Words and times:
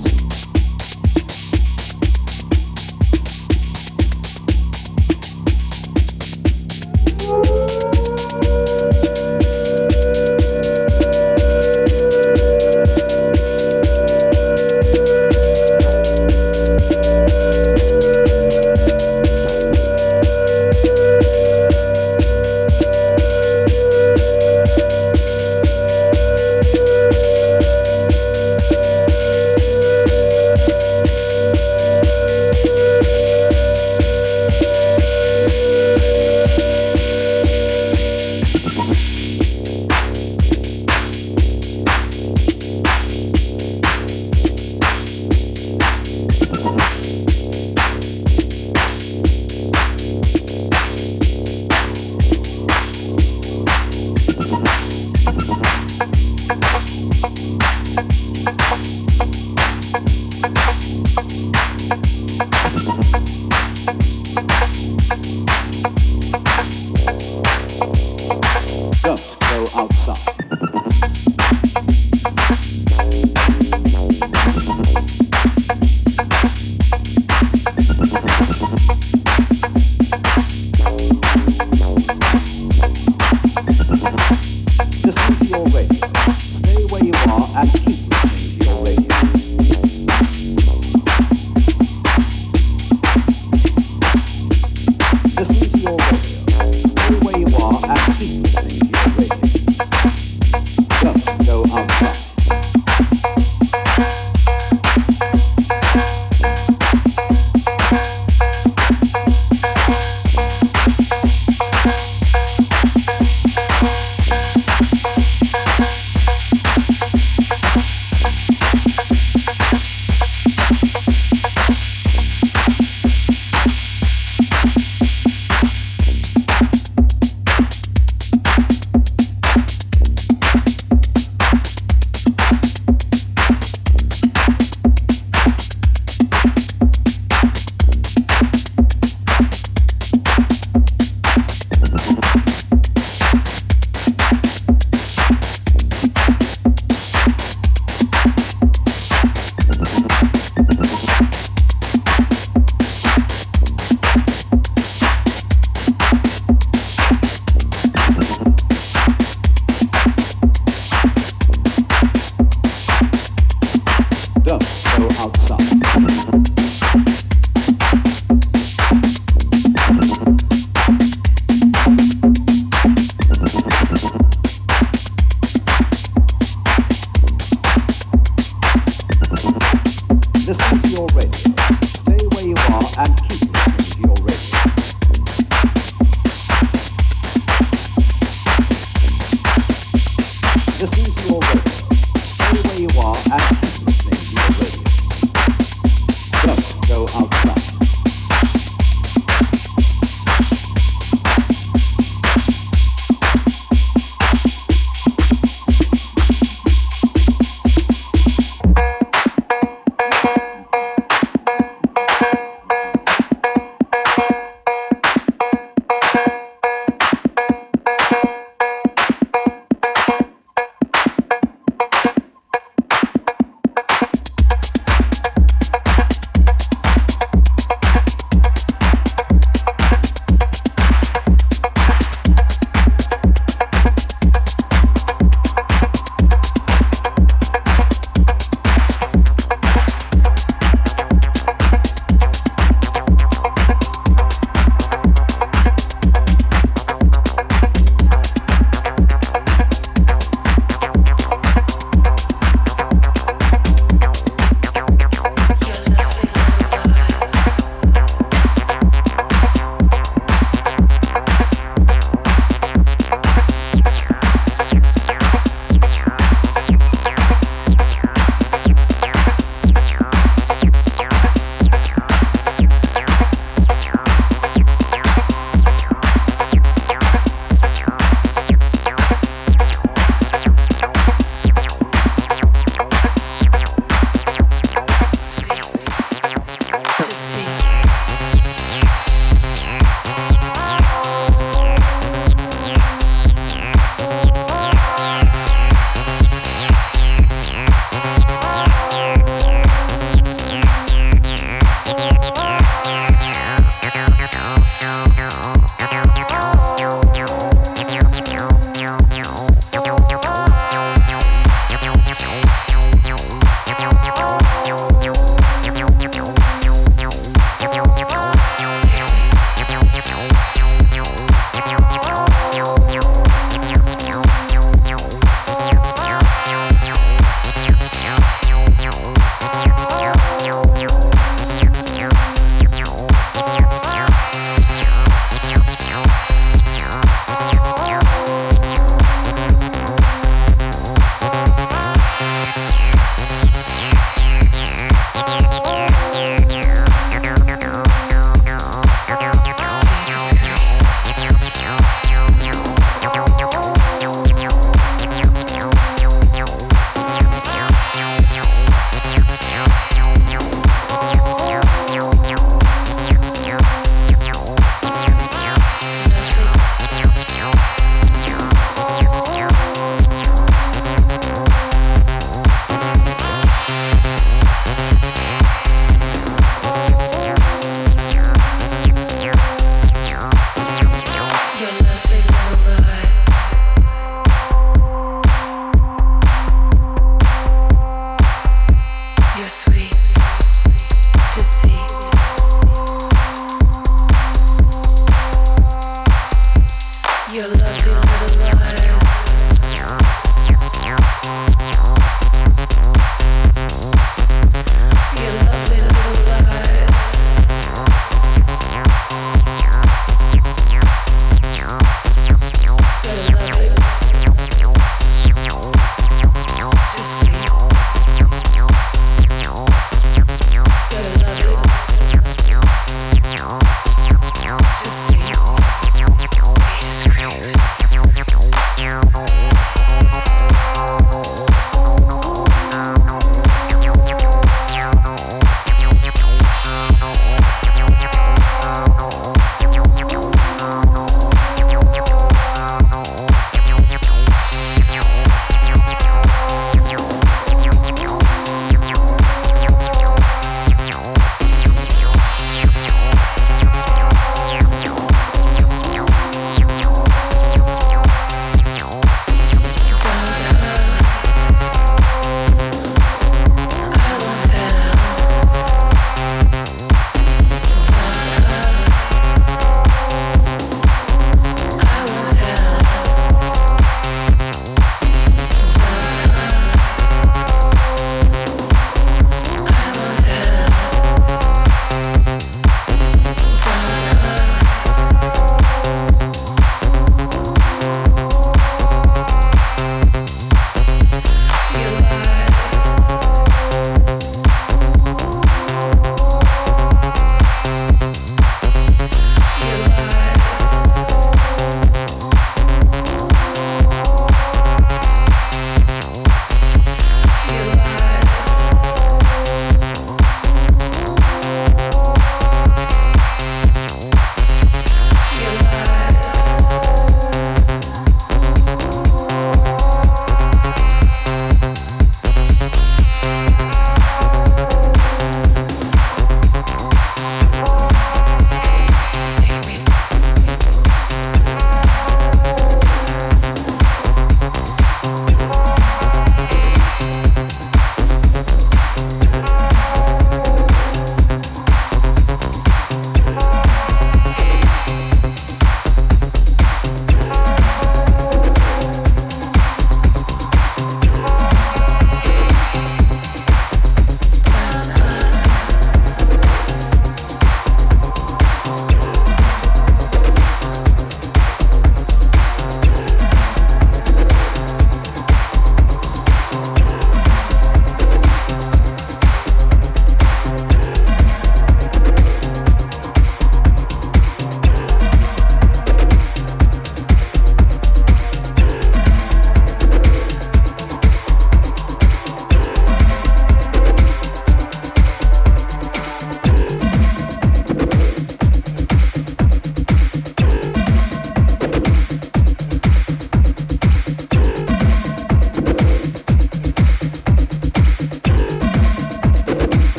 Thank 0.00 0.54
you 0.54 0.57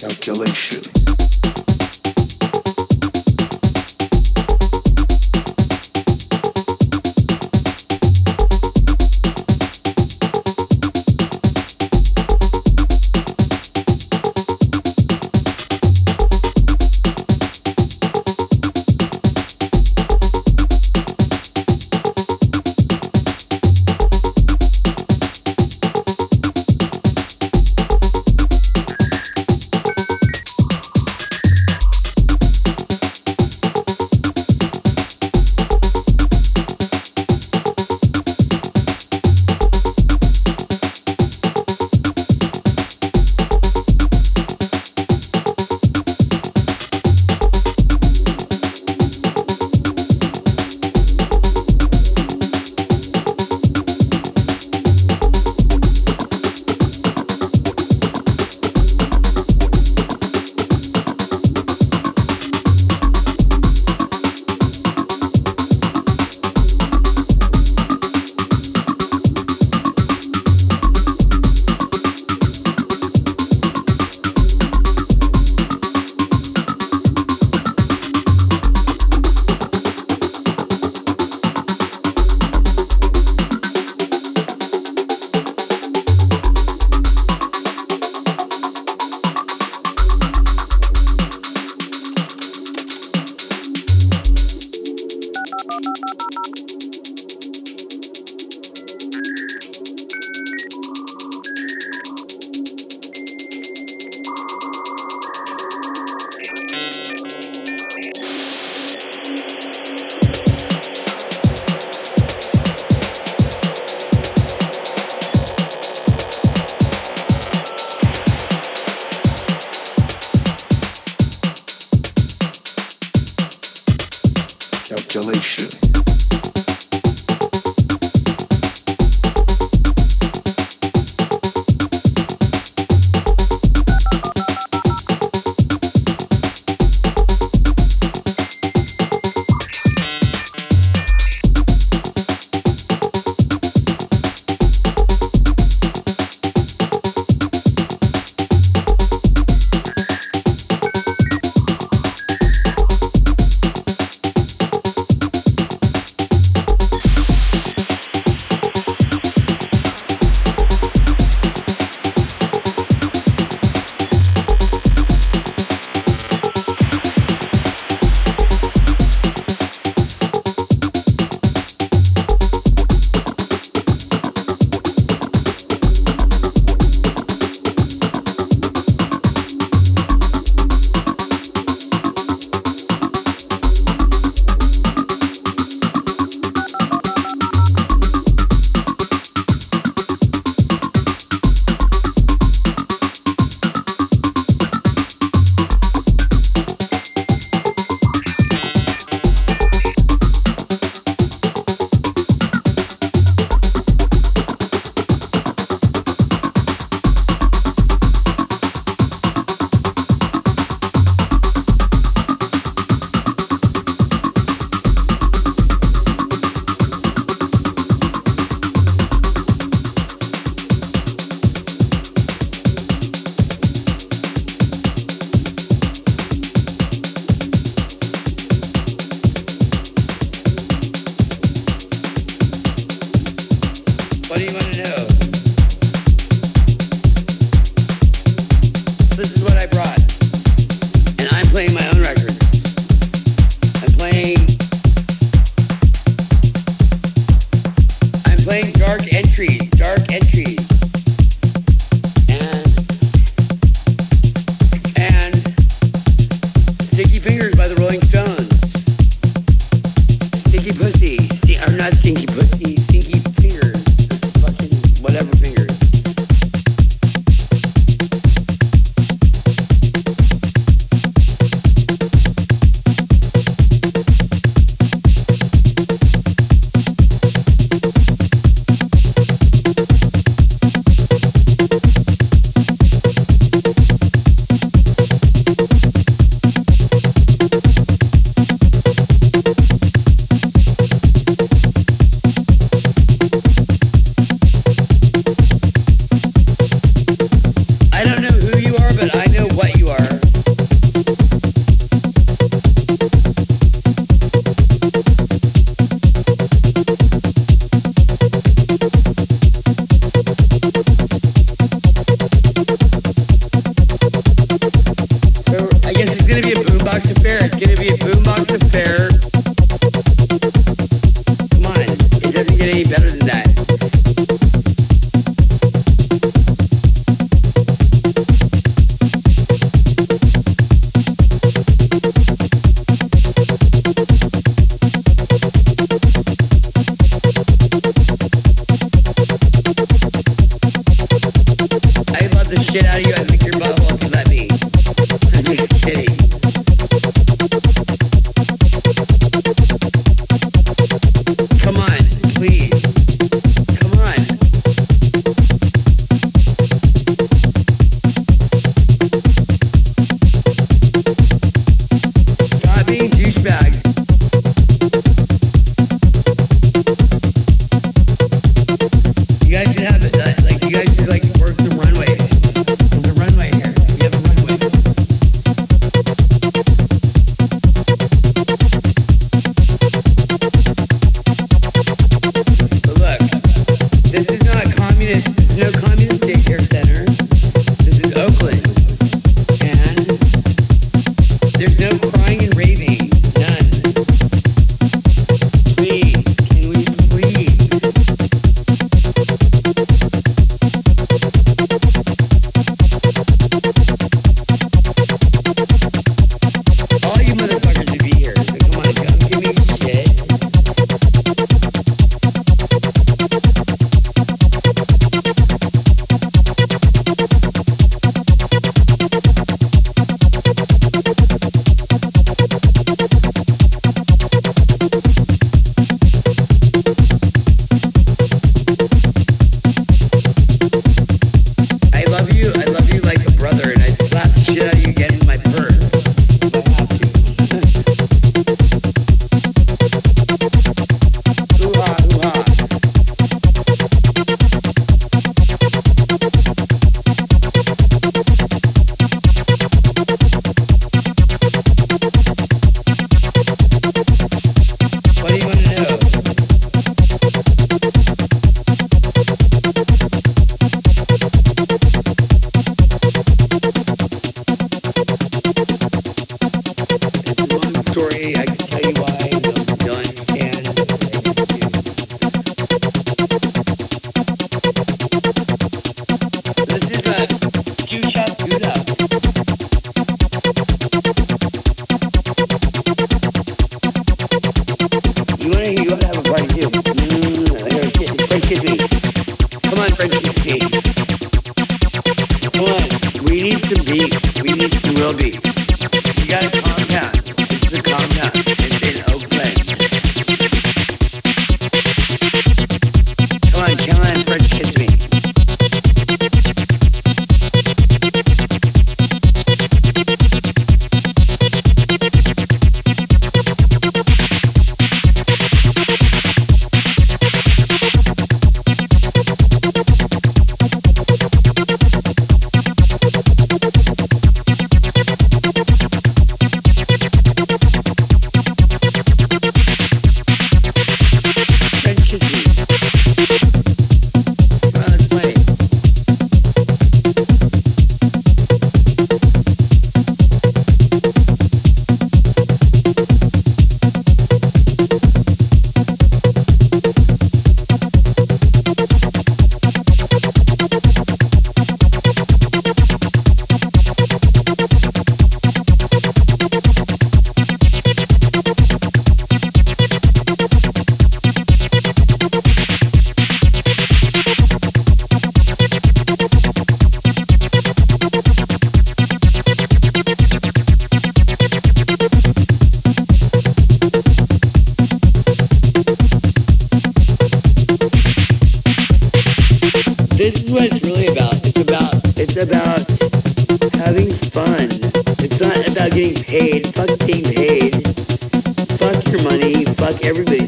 calculation. 0.00 1.09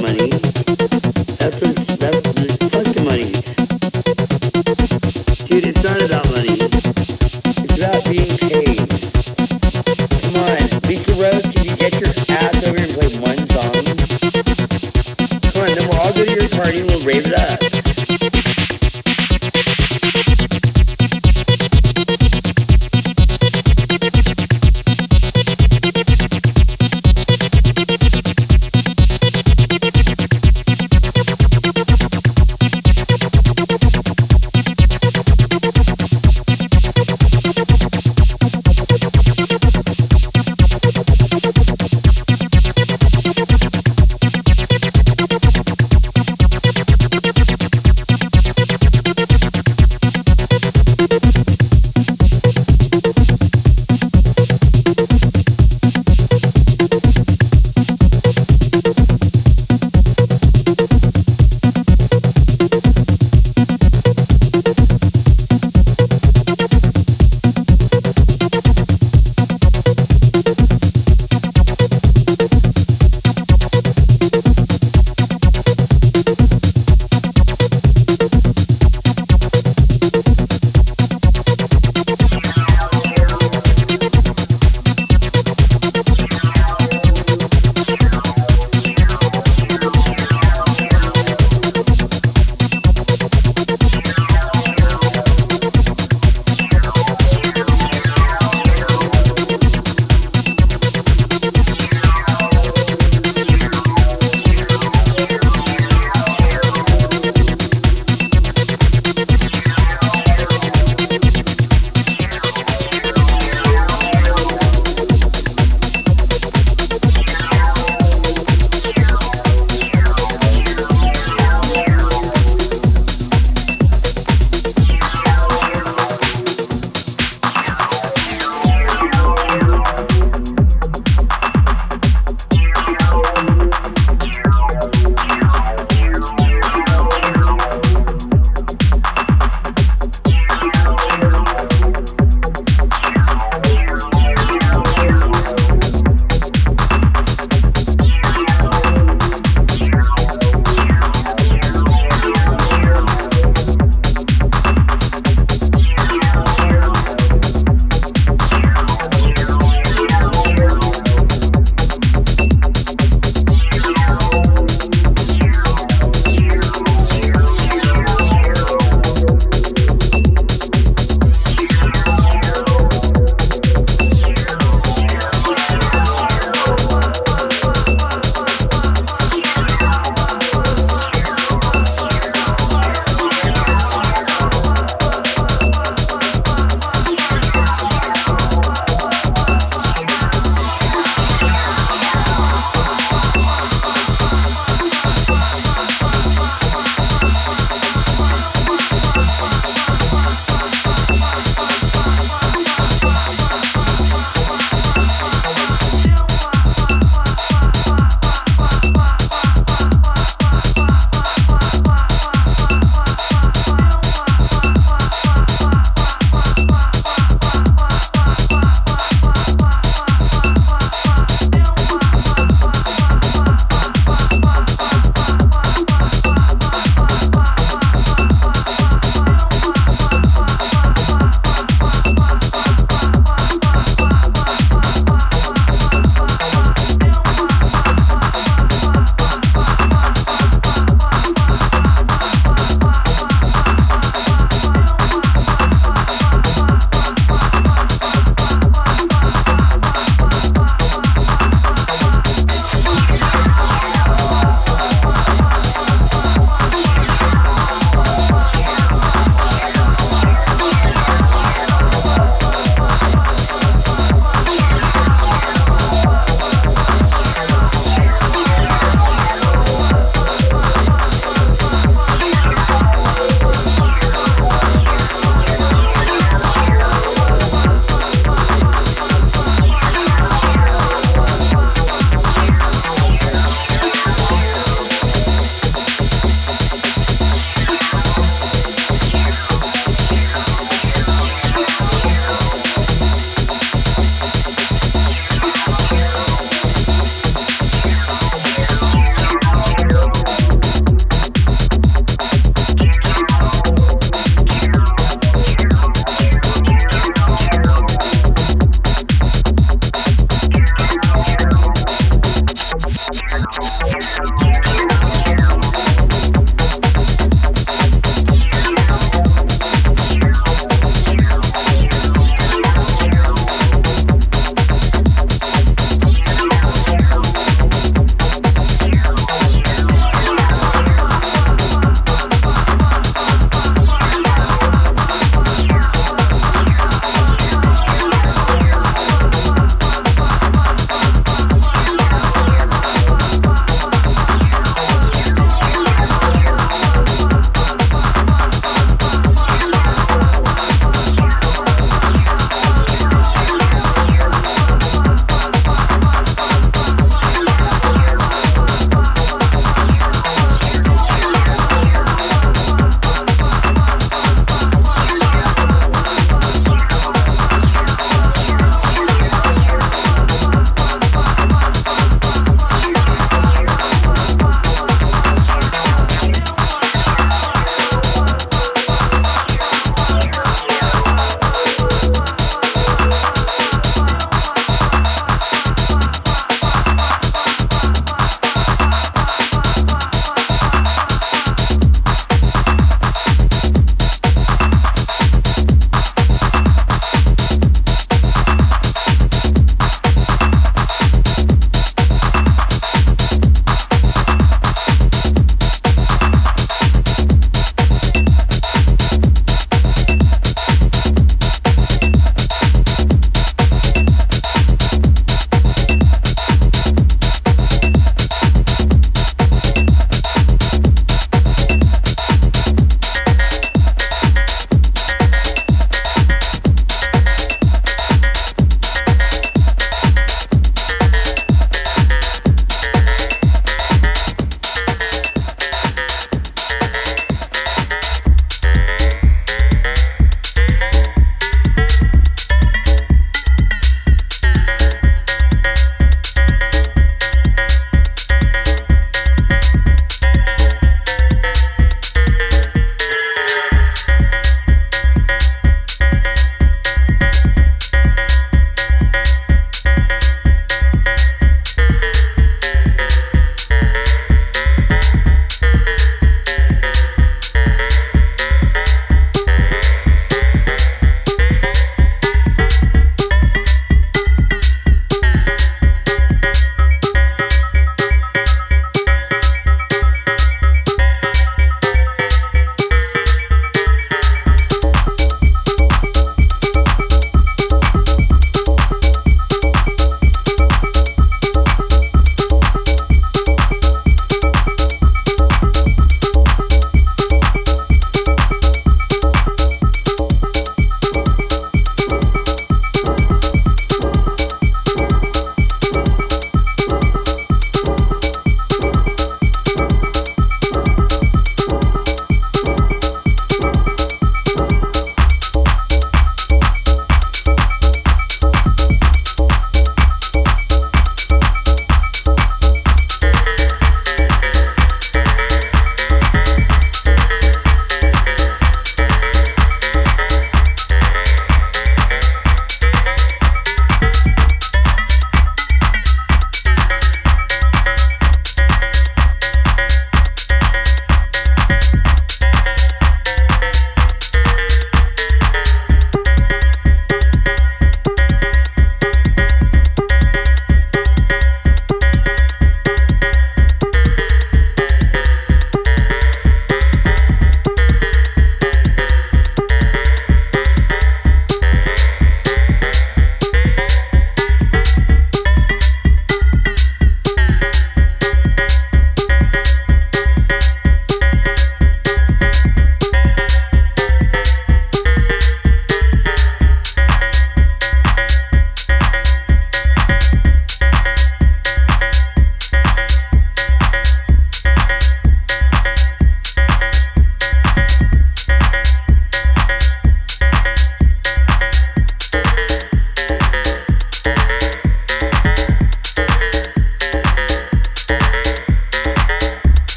Money. 0.00 0.30
That's 1.36 1.60
what 1.60 1.76
that's 2.00 2.94
the 2.96 3.04
money. 3.04 3.28
Dude, 5.44 5.66
it's 5.68 5.82
not 5.84 6.00
about 6.00 6.24
money. 6.32 6.56
It's 6.56 7.76
about 7.76 8.00
being 8.08 8.32
paid. 8.40 8.80
Come 10.24 10.40
on, 10.40 10.56
Lisa 10.88 11.12
Rose, 11.20 11.44
can 11.52 11.68
you 11.68 11.76
get 11.76 11.92
your 12.00 12.16
ass 12.32 12.64
over 12.64 12.80
and 12.80 12.92
play 12.96 13.12
one 13.20 13.44
song? 13.52 13.84
Come 15.52 15.68
on, 15.68 15.76
then 15.76 15.84
we'll 15.84 16.00
all 16.00 16.12
go 16.16 16.24
to 16.24 16.32
your 16.32 16.48
party 16.56 16.80
and 16.80 16.88
we'll 16.88 17.04
rave 17.04 17.26
it 17.28 17.38
up. 17.38 17.83